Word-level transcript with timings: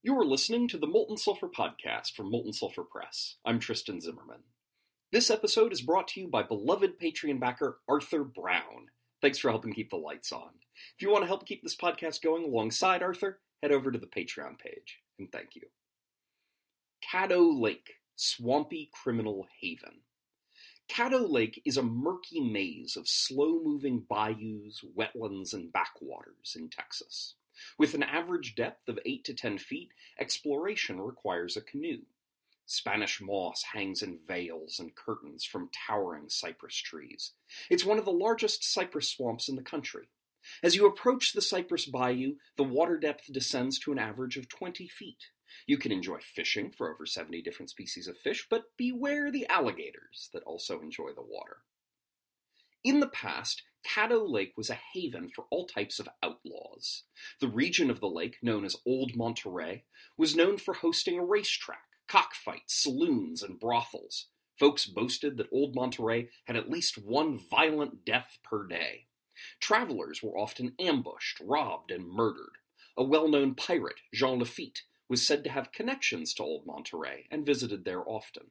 You 0.00 0.16
are 0.16 0.24
listening 0.24 0.68
to 0.68 0.78
the 0.78 0.86
Molten 0.86 1.16
Sulfur 1.16 1.48
podcast 1.48 2.14
from 2.14 2.30
Molten 2.30 2.52
Sulfur 2.52 2.84
Press. 2.84 3.34
I'm 3.44 3.58
Tristan 3.58 4.00
Zimmerman. 4.00 4.44
This 5.10 5.28
episode 5.28 5.72
is 5.72 5.82
brought 5.82 6.06
to 6.08 6.20
you 6.20 6.28
by 6.28 6.44
beloved 6.44 7.00
Patreon 7.00 7.40
backer 7.40 7.80
Arthur 7.88 8.22
Brown. 8.22 8.92
Thanks 9.20 9.38
for 9.38 9.50
helping 9.50 9.72
keep 9.72 9.90
the 9.90 9.96
lights 9.96 10.30
on. 10.30 10.50
If 10.94 11.02
you 11.02 11.10
want 11.10 11.24
to 11.24 11.26
help 11.26 11.46
keep 11.46 11.64
this 11.64 11.74
podcast 11.74 12.22
going 12.22 12.44
alongside 12.44 13.02
Arthur, 13.02 13.40
head 13.60 13.72
over 13.72 13.90
to 13.90 13.98
the 13.98 14.06
Patreon 14.06 14.60
page. 14.60 15.00
And 15.18 15.32
thank 15.32 15.56
you. 15.56 15.62
Caddo 17.12 17.60
Lake, 17.60 17.94
Swampy 18.14 18.90
Criminal 18.92 19.48
Haven. 19.60 20.02
Caddo 20.88 21.28
Lake 21.28 21.60
is 21.64 21.76
a 21.76 21.82
murky 21.82 22.38
maze 22.38 22.96
of 22.96 23.08
slow 23.08 23.60
moving 23.64 24.04
bayous, 24.08 24.84
wetlands, 24.96 25.54
and 25.54 25.72
backwaters 25.72 26.54
in 26.56 26.70
Texas. 26.70 27.34
With 27.78 27.94
an 27.94 28.02
average 28.02 28.54
depth 28.54 28.88
of 28.88 28.98
8 29.04 29.24
to 29.24 29.34
10 29.34 29.58
feet, 29.58 29.90
exploration 30.18 31.00
requires 31.00 31.56
a 31.56 31.60
canoe. 31.60 32.02
Spanish 32.66 33.20
moss 33.20 33.62
hangs 33.72 34.02
in 34.02 34.18
veils 34.26 34.78
and 34.78 34.94
curtains 34.94 35.44
from 35.44 35.70
towering 35.86 36.28
cypress 36.28 36.76
trees. 36.76 37.32
It's 37.70 37.84
one 37.84 37.98
of 37.98 38.04
the 38.04 38.12
largest 38.12 38.62
cypress 38.62 39.10
swamps 39.10 39.48
in 39.48 39.56
the 39.56 39.62
country. 39.62 40.08
As 40.62 40.76
you 40.76 40.86
approach 40.86 41.32
the 41.32 41.42
Cypress 41.42 41.86
Bayou, 41.86 42.36
the 42.56 42.64
water 42.64 42.96
depth 42.96 43.32
descends 43.32 43.78
to 43.80 43.92
an 43.92 43.98
average 43.98 44.36
of 44.36 44.48
20 44.48 44.86
feet. 44.86 45.30
You 45.66 45.78
can 45.78 45.92
enjoy 45.92 46.18
fishing 46.20 46.70
for 46.70 46.92
over 46.92 47.06
70 47.06 47.42
different 47.42 47.70
species 47.70 48.06
of 48.06 48.18
fish, 48.18 48.46
but 48.48 48.76
beware 48.76 49.30
the 49.30 49.46
alligators 49.48 50.28
that 50.32 50.42
also 50.44 50.80
enjoy 50.80 51.10
the 51.14 51.22
water. 51.22 51.58
In 52.84 53.00
the 53.00 53.08
past, 53.08 53.62
Caddo 53.84 54.28
Lake 54.28 54.52
was 54.56 54.70
a 54.70 54.78
haven 54.92 55.28
for 55.28 55.46
all 55.50 55.66
types 55.66 55.98
of 55.98 56.08
outlaws. 56.22 57.04
The 57.40 57.48
region 57.48 57.90
of 57.90 58.00
the 58.00 58.08
lake, 58.08 58.38
known 58.42 58.64
as 58.64 58.76
Old 58.86 59.16
Monterey, 59.16 59.84
was 60.16 60.36
known 60.36 60.58
for 60.58 60.74
hosting 60.74 61.18
a 61.18 61.24
racetrack, 61.24 61.84
cockfights, 62.06 62.74
saloons, 62.82 63.42
and 63.42 63.58
brothels. 63.58 64.26
Folks 64.58 64.86
boasted 64.86 65.36
that 65.36 65.52
Old 65.52 65.74
Monterey 65.74 66.28
had 66.46 66.56
at 66.56 66.70
least 66.70 66.98
one 66.98 67.38
violent 67.50 68.04
death 68.04 68.38
per 68.42 68.66
day. 68.66 69.06
Travelers 69.60 70.22
were 70.22 70.36
often 70.36 70.74
ambushed, 70.80 71.38
robbed, 71.40 71.90
and 71.90 72.08
murdered. 72.08 72.58
A 72.96 73.04
well 73.04 73.28
known 73.28 73.54
pirate, 73.54 74.00
Jean 74.12 74.40
Lafitte, 74.40 74.82
was 75.08 75.26
said 75.26 75.44
to 75.44 75.50
have 75.50 75.72
connections 75.72 76.34
to 76.34 76.42
Old 76.42 76.66
Monterey 76.66 77.26
and 77.30 77.46
visited 77.46 77.84
there 77.84 78.06
often. 78.08 78.50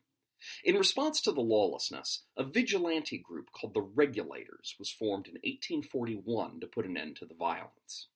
In 0.64 0.76
response 0.76 1.22
to 1.22 1.32
the 1.32 1.42
lawlessness, 1.42 2.24
a 2.36 2.44
vigilante 2.44 3.18
group 3.18 3.52
called 3.52 3.74
the 3.74 3.82
Regulators 3.82 4.76
was 4.78 4.92
formed 4.92 5.28
in 5.28 5.34
1841 5.34 6.60
to 6.60 6.68
put 6.68 6.86
an 6.86 6.98
end 6.98 7.16
to 7.18 7.26
the 7.26 7.34
violence. 7.34 8.08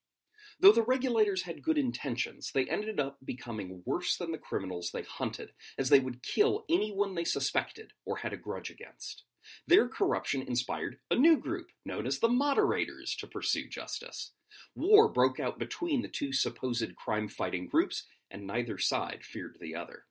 Though 0.59 0.71
the 0.71 0.83
regulators 0.83 1.43
had 1.43 1.63
good 1.63 1.77
intentions, 1.77 2.51
they 2.51 2.67
ended 2.67 2.99
up 2.99 3.17
becoming 3.25 3.81
worse 3.85 4.15
than 4.17 4.31
the 4.31 4.37
criminals 4.37 4.91
they 4.91 5.01
hunted, 5.01 5.53
as 5.77 5.89
they 5.89 5.99
would 5.99 6.21
kill 6.21 6.65
anyone 6.69 7.15
they 7.15 7.23
suspected 7.23 7.93
or 8.05 8.17
had 8.17 8.33
a 8.33 8.37
grudge 8.37 8.69
against. 8.69 9.23
Their 9.65 9.87
corruption 9.87 10.43
inspired 10.43 10.99
a 11.09 11.15
new 11.15 11.37
group, 11.37 11.71
known 11.83 12.05
as 12.05 12.19
the 12.19 12.29
Moderators, 12.29 13.15
to 13.15 13.27
pursue 13.27 13.67
justice. 13.67 14.33
War 14.75 15.09
broke 15.09 15.39
out 15.39 15.57
between 15.57 16.03
the 16.03 16.07
two 16.07 16.31
supposed 16.31 16.95
crime 16.95 17.27
fighting 17.27 17.67
groups, 17.67 18.05
and 18.29 18.45
neither 18.45 18.77
side 18.77 19.23
feared 19.23 19.57
the 19.59 19.75
other. 19.75 20.05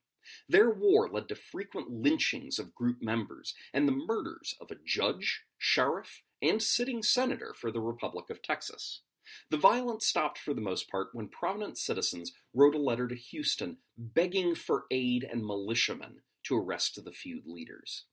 Their 0.48 0.70
war 0.70 1.08
led 1.08 1.28
to 1.28 1.34
frequent 1.34 1.90
lynchings 1.90 2.58
of 2.58 2.74
group 2.74 3.02
members 3.02 3.54
and 3.72 3.86
the 3.86 3.92
murders 3.92 4.54
of 4.60 4.70
a 4.70 4.76
judge, 4.84 5.42
sheriff, 5.58 6.22
and 6.42 6.62
sitting 6.62 7.02
senator 7.02 7.54
for 7.54 7.70
the 7.70 7.80
Republic 7.80 8.30
of 8.30 8.42
Texas. 8.42 9.02
The 9.50 9.56
violence 9.56 10.06
stopped 10.06 10.38
for 10.38 10.54
the 10.54 10.60
most 10.60 10.90
part 10.90 11.10
when 11.12 11.28
prominent 11.28 11.78
citizens 11.78 12.32
wrote 12.52 12.74
a 12.74 12.78
letter 12.78 13.06
to 13.06 13.14
Houston 13.14 13.78
begging 13.96 14.54
for 14.54 14.86
aid 14.90 15.24
and 15.24 15.44
militiamen 15.44 16.22
to 16.44 16.56
arrest 16.56 17.02
the 17.04 17.12
feud 17.12 17.46
leaders. 17.46 18.04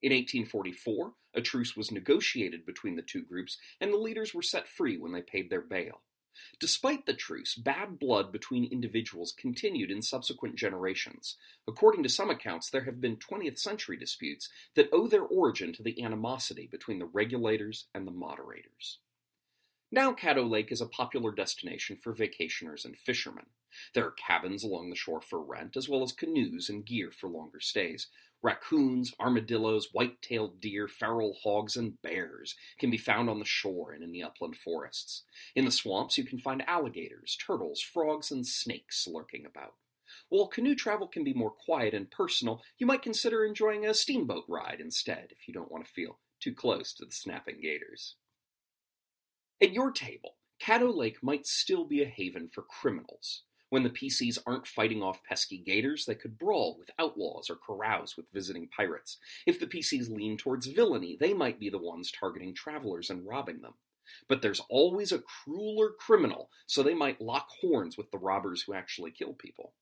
In 0.00 0.12
1844, 0.12 1.12
a 1.34 1.40
truce 1.40 1.76
was 1.76 1.90
negotiated 1.90 2.64
between 2.64 2.96
the 2.96 3.02
two 3.02 3.22
groups, 3.22 3.58
and 3.80 3.92
the 3.92 3.98
leaders 3.98 4.32
were 4.32 4.42
set 4.42 4.68
free 4.68 4.96
when 4.96 5.12
they 5.12 5.22
paid 5.22 5.50
their 5.50 5.60
bail. 5.60 6.02
Despite 6.60 7.06
the 7.06 7.14
truce, 7.14 7.54
bad 7.54 7.98
blood 7.98 8.32
between 8.32 8.64
individuals 8.64 9.32
continued 9.36 9.90
in 9.90 10.02
subsequent 10.02 10.56
generations. 10.56 11.36
According 11.66 12.02
to 12.02 12.08
some 12.08 12.30
accounts, 12.30 12.70
there 12.70 12.84
have 12.84 13.00
been 13.00 13.16
20th 13.16 13.58
century 13.58 13.96
disputes 13.96 14.48
that 14.74 14.88
owe 14.92 15.06
their 15.06 15.22
origin 15.22 15.72
to 15.74 15.82
the 15.82 16.02
animosity 16.02 16.66
between 16.70 16.98
the 16.98 17.06
regulators 17.06 17.86
and 17.94 18.06
the 18.06 18.12
moderators. 18.12 18.98
Now, 19.90 20.12
Caddo 20.12 20.48
Lake 20.48 20.70
is 20.70 20.82
a 20.82 20.86
popular 20.86 21.32
destination 21.32 21.96
for 21.96 22.14
vacationers 22.14 22.84
and 22.84 22.96
fishermen. 22.96 23.46
There 23.94 24.04
are 24.04 24.10
cabins 24.12 24.62
along 24.62 24.90
the 24.90 24.96
shore 24.96 25.20
for 25.20 25.40
rent, 25.40 25.76
as 25.76 25.88
well 25.88 26.02
as 26.02 26.12
canoes 26.12 26.68
and 26.68 26.84
gear 26.84 27.10
for 27.10 27.28
longer 27.28 27.60
stays. 27.60 28.08
Raccoons, 28.42 29.12
armadillos, 29.18 29.88
white 29.92 30.22
tailed 30.22 30.60
deer, 30.60 30.86
feral 30.86 31.36
hogs, 31.42 31.76
and 31.76 32.00
bears 32.02 32.54
can 32.78 32.90
be 32.90 32.96
found 32.96 33.28
on 33.28 33.40
the 33.40 33.44
shore 33.44 33.92
and 33.92 34.04
in 34.04 34.12
the 34.12 34.22
upland 34.22 34.56
forests. 34.56 35.24
In 35.56 35.64
the 35.64 35.72
swamps, 35.72 36.16
you 36.16 36.24
can 36.24 36.38
find 36.38 36.66
alligators, 36.68 37.36
turtles, 37.44 37.80
frogs, 37.80 38.30
and 38.30 38.46
snakes 38.46 39.08
lurking 39.08 39.44
about. 39.44 39.74
While 40.28 40.46
canoe 40.46 40.74
travel 40.74 41.08
can 41.08 41.24
be 41.24 41.34
more 41.34 41.50
quiet 41.50 41.94
and 41.94 42.10
personal, 42.10 42.62
you 42.78 42.86
might 42.86 43.02
consider 43.02 43.44
enjoying 43.44 43.84
a 43.84 43.92
steamboat 43.92 44.44
ride 44.48 44.80
instead 44.80 45.28
if 45.30 45.48
you 45.48 45.54
don't 45.54 45.70
want 45.70 45.84
to 45.84 45.92
feel 45.92 46.18
too 46.40 46.54
close 46.54 46.92
to 46.94 47.04
the 47.04 47.12
snapping 47.12 47.60
gators. 47.60 48.16
At 49.60 49.72
your 49.72 49.90
table, 49.90 50.36
Caddo 50.60 50.94
Lake 50.94 51.22
might 51.22 51.46
still 51.46 51.84
be 51.84 52.02
a 52.02 52.06
haven 52.06 52.48
for 52.48 52.62
criminals. 52.62 53.42
When 53.70 53.82
the 53.82 53.90
PCs 53.90 54.38
aren't 54.46 54.66
fighting 54.66 55.02
off 55.02 55.22
pesky 55.24 55.58
gators, 55.58 56.06
they 56.06 56.14
could 56.14 56.38
brawl 56.38 56.76
with 56.78 56.90
outlaws 56.98 57.50
or 57.50 57.56
carouse 57.56 58.16
with 58.16 58.32
visiting 58.32 58.68
pirates. 58.68 59.18
If 59.46 59.60
the 59.60 59.66
PCs 59.66 60.08
lean 60.10 60.38
towards 60.38 60.66
villainy, 60.66 61.16
they 61.20 61.34
might 61.34 61.60
be 61.60 61.68
the 61.68 61.78
ones 61.78 62.10
targeting 62.10 62.54
travelers 62.54 63.10
and 63.10 63.26
robbing 63.26 63.60
them. 63.60 63.74
But 64.26 64.40
there's 64.40 64.62
always 64.70 65.12
a 65.12 65.18
crueler 65.18 65.90
criminal, 65.90 66.50
so 66.66 66.82
they 66.82 66.94
might 66.94 67.20
lock 67.20 67.48
horns 67.60 67.98
with 67.98 68.10
the 68.10 68.18
robbers 68.18 68.62
who 68.62 68.72
actually 68.72 69.10
kill 69.10 69.34
people. 69.34 69.74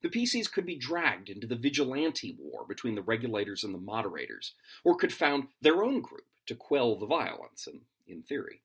The 0.00 0.08
PCs 0.08 0.50
could 0.50 0.64
be 0.64 0.76
dragged 0.76 1.28
into 1.28 1.46
the 1.46 1.56
vigilante 1.56 2.36
war 2.38 2.64
between 2.66 2.94
the 2.94 3.02
regulators 3.02 3.64
and 3.64 3.74
the 3.74 3.78
moderators, 3.78 4.54
or 4.84 4.96
could 4.96 5.12
found 5.12 5.48
their 5.60 5.82
own 5.82 6.00
group 6.00 6.26
to 6.46 6.54
quell 6.54 6.96
the 6.96 7.06
violence, 7.06 7.66
in, 7.66 7.80
in 8.06 8.22
theory. 8.22 8.62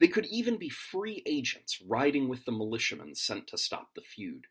They 0.00 0.08
could 0.08 0.26
even 0.26 0.56
be 0.56 0.70
free 0.70 1.22
agents 1.26 1.80
riding 1.86 2.28
with 2.28 2.44
the 2.46 2.52
militiamen 2.52 3.14
sent 3.14 3.46
to 3.48 3.58
stop 3.58 3.90
the 3.94 4.00
feud. 4.00 4.46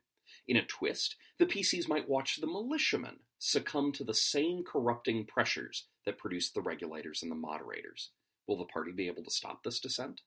In 0.48 0.56
a 0.56 0.66
twist, 0.66 1.16
the 1.40 1.46
PCs 1.46 1.88
might 1.88 2.08
watch 2.08 2.38
the 2.38 2.48
militiamen 2.48 3.20
succumb 3.40 3.92
to 3.94 4.04
the 4.04 4.14
same 4.14 4.64
corrupting 4.64 5.26
pressures 5.26 5.88
that 6.06 6.18
produced 6.18 6.54
the 6.54 6.62
regulators 6.62 7.24
and 7.24 7.32
the 7.32 7.36
moderators. 7.36 8.12
Will 8.48 8.58
the 8.58 8.66
party 8.66 8.92
be 8.92 9.08
able 9.08 9.24
to 9.24 9.32
stop 9.32 9.64
this 9.64 9.80
descent? 9.80 10.22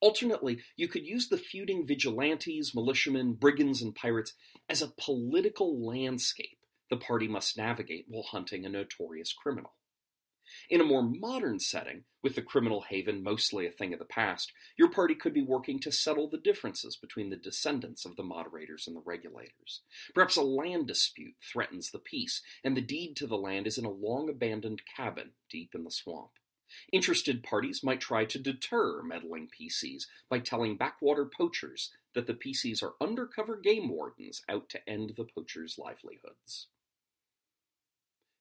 Alternately, 0.00 0.60
you 0.76 0.88
could 0.88 1.06
use 1.06 1.28
the 1.28 1.38
feuding 1.38 1.86
vigilantes, 1.86 2.74
militiamen, 2.74 3.34
brigands, 3.34 3.82
and 3.82 3.94
pirates 3.94 4.34
as 4.68 4.82
a 4.82 4.92
political 4.96 5.84
landscape 5.84 6.58
the 6.88 6.96
party 6.96 7.26
must 7.26 7.56
navigate 7.56 8.06
while 8.08 8.22
hunting 8.22 8.64
a 8.64 8.68
notorious 8.68 9.32
criminal. 9.32 9.72
In 10.70 10.80
a 10.80 10.84
more 10.84 11.02
modern 11.02 11.58
setting, 11.58 12.04
with 12.22 12.34
the 12.34 12.42
criminal 12.42 12.82
haven 12.82 13.22
mostly 13.22 13.66
a 13.66 13.70
thing 13.70 13.92
of 13.92 13.98
the 13.98 14.04
past, 14.04 14.52
your 14.76 14.90
party 14.90 15.14
could 15.14 15.34
be 15.34 15.42
working 15.42 15.78
to 15.80 15.92
settle 15.92 16.28
the 16.28 16.38
differences 16.38 16.96
between 16.96 17.30
the 17.30 17.36
descendants 17.36 18.04
of 18.04 18.16
the 18.16 18.22
moderators 18.22 18.86
and 18.86 18.96
the 18.96 19.02
regulators. 19.04 19.82
Perhaps 20.14 20.36
a 20.36 20.42
land 20.42 20.86
dispute 20.86 21.34
threatens 21.42 21.90
the 21.90 21.98
peace, 21.98 22.42
and 22.64 22.76
the 22.76 22.80
deed 22.80 23.16
to 23.16 23.26
the 23.26 23.36
land 23.36 23.66
is 23.66 23.78
in 23.78 23.84
a 23.84 23.90
long 23.90 24.28
abandoned 24.28 24.82
cabin 24.96 25.32
deep 25.50 25.74
in 25.74 25.84
the 25.84 25.90
swamp. 25.90 26.30
Interested 26.92 27.44
parties 27.44 27.84
might 27.84 28.00
try 28.00 28.24
to 28.24 28.38
deter 28.38 29.02
meddling 29.02 29.48
PCs 29.48 30.06
by 30.28 30.40
telling 30.40 30.76
backwater 30.76 31.24
poachers 31.24 31.92
that 32.14 32.26
the 32.26 32.34
PCs 32.34 32.82
are 32.82 32.94
undercover 33.00 33.56
game 33.56 33.88
wardens 33.88 34.42
out 34.48 34.68
to 34.70 34.88
end 34.88 35.14
the 35.16 35.24
poachers' 35.24 35.78
livelihoods. 35.78 36.66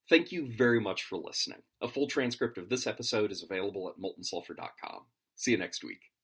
Thank 0.08 0.32
you 0.32 0.46
very 0.46 0.80
much 0.80 1.04
for 1.04 1.18
listening. 1.18 1.64
A 1.82 1.88
full 1.88 2.08
transcript 2.08 2.58
of 2.58 2.70
this 2.70 2.86
episode 2.86 3.32
is 3.32 3.44
available 3.44 3.90
at 3.90 4.02
moltensulfur.com. 4.02 5.06
See 5.36 5.52
you 5.52 5.58
next 5.58 5.84
week. 5.84 6.15